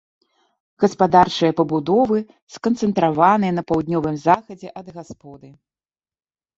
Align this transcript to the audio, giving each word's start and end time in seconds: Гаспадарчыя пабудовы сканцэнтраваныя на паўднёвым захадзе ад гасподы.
Гаспадарчыя 0.83 1.51
пабудовы 1.59 2.17
сканцэнтраваныя 2.55 3.51
на 3.61 3.67
паўднёвым 3.71 4.15
захадзе 4.27 4.67
ад 4.83 4.87
гасподы. 5.01 5.49